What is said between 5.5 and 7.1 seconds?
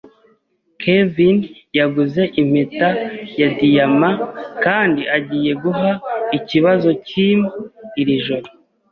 guha ikibazo